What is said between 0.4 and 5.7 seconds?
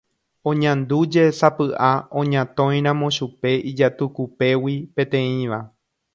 Oñandújesapy'a oñatõiramo chupe ijatukupégui peteĩva.